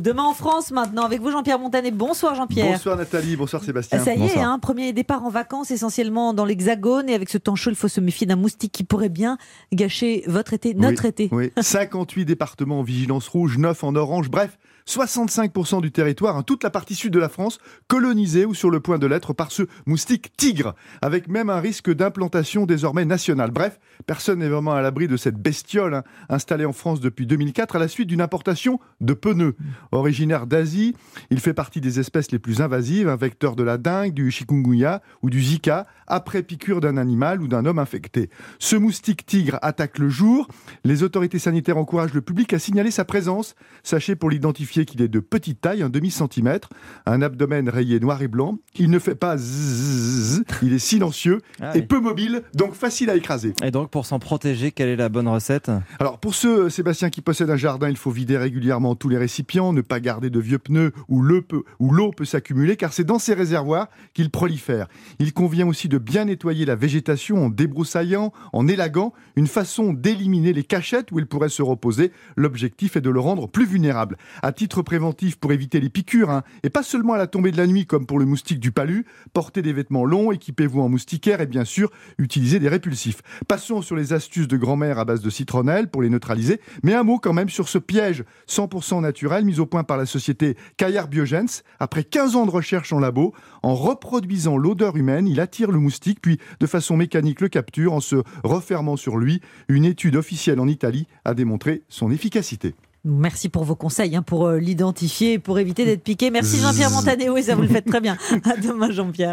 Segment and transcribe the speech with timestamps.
[0.00, 1.90] Demain en France maintenant avec vous Jean-Pierre Montanet.
[1.90, 2.72] Bonsoir Jean-Pierre.
[2.72, 4.02] Bonsoir Nathalie, bonsoir Sébastien.
[4.02, 7.54] Ça y est, hein, premier départ en vacances essentiellement dans l'Hexagone et avec ce temps
[7.54, 9.36] chaud, il faut se méfier d'un moustique qui pourrait bien
[9.74, 11.28] gâcher votre été, notre été.
[11.32, 14.56] Oui, 58 départements en vigilance rouge, 9 en orange, bref,
[14.90, 18.80] 65% du territoire, hein, toute la partie sud de la France, colonisée ou sur le
[18.80, 23.50] point de l'être par ce moustique tigre, avec même un risque d'implantation désormais nationale.
[23.50, 27.76] Bref, personne n'est vraiment à l'abri de cette bestiole hein, installée en France depuis 2004
[27.76, 29.56] à la suite d'une importation de pneus.
[29.92, 30.94] Originaire d'Asie,
[31.30, 35.02] il fait partie des espèces les plus invasives, un vecteur de la dengue, du chikungunya
[35.22, 38.30] ou du zika, après piqûre d'un animal ou d'un homme infecté.
[38.58, 40.48] Ce moustique tigre attaque le jour.
[40.84, 43.54] Les autorités sanitaires encouragent le public à signaler sa présence.
[43.82, 46.68] Sachez pour l'identifier qu'il est de petite taille, un demi-centimètre,
[47.06, 48.58] un abdomen rayé noir et blanc.
[48.76, 53.16] Il ne fait pas zzz, il est silencieux ah et peu mobile, donc facile à
[53.16, 53.54] écraser.
[53.62, 55.70] Et donc pour s'en protéger, quelle est la bonne recette?
[55.98, 59.72] Alors pour ceux, Sébastien, qui possèdent un jardin, il faut vider régulièrement tous les récipients,
[59.80, 61.42] ne pas garder de vieux pneus où l'eau
[62.12, 64.86] peut, s'accumuler, car c'est dans ces réservoirs qu'il prolifère.
[65.18, 70.52] Il convient aussi de bien nettoyer la végétation en débroussaillant, en élaguant, une façon d'éliminer
[70.52, 72.12] les cachettes où il pourrait se reposer.
[72.36, 74.16] L'objectif est de le rendre plus vulnérable.
[74.42, 77.56] À titre préventif pour éviter les piqûres, hein, et pas seulement à la tombée de
[77.56, 81.40] la nuit comme pour le moustique du palu, portez des vêtements longs, équipez-vous en moustiquaire
[81.40, 83.22] et bien sûr utilisez des répulsifs.
[83.48, 87.02] Passons sur les astuces de grand-mère à base de citronnelle pour les neutraliser, mais un
[87.02, 91.08] mot quand même sur ce piège 100% naturel mis au point par la société Caillard
[91.08, 91.62] Biogens.
[91.78, 93.32] Après 15 ans de recherche en labo,
[93.62, 98.00] en reproduisant l'odeur humaine, il attire le moustique, puis de façon mécanique le capture en
[98.00, 99.40] se refermant sur lui.
[99.68, 102.74] Une étude officielle en Italie a démontré son efficacité.
[103.04, 106.30] Merci pour vos conseils, hein, pour euh, l'identifier, pour éviter d'être piqué.
[106.30, 108.18] Merci Jean-Pierre Montané, oui, ça vous le faites très bien.
[108.44, 109.28] À demain Jean-Pierre.